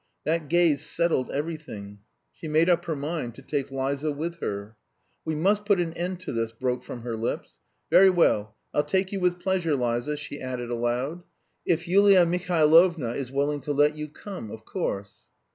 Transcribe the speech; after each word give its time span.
That 0.23 0.47
gaze 0.49 0.83
settled 0.83 1.29
everything. 1.29 1.99
She 2.33 2.47
made 2.47 2.71
up 2.71 2.85
her 2.85 2.95
mind 2.95 3.35
to 3.35 3.43
take 3.43 3.69
Liza 3.69 4.11
with 4.11 4.39
her. 4.39 4.75
"We 5.25 5.35
must 5.35 5.63
put 5.63 5.79
an 5.79 5.93
end 5.93 6.21
to 6.21 6.31
this!" 6.33 6.51
broke 6.51 6.81
from 6.83 7.01
her 7.03 7.15
lips. 7.15 7.59
"Very 7.91 8.09
well, 8.09 8.55
I'll 8.73 8.81
take 8.83 9.11
you 9.11 9.19
with 9.19 9.39
pleasure, 9.39 9.75
Liza," 9.75 10.17
she 10.17 10.41
added 10.41 10.71
aloud, 10.71 11.21
"if 11.67 11.87
Yulia 11.87 12.25
Mihailovna 12.25 13.11
is 13.13 13.31
willing 13.31 13.61
to 13.61 13.73
let 13.73 13.95
you 13.95 14.07
come, 14.07 14.49
of 14.49 14.65
course." 14.65 15.11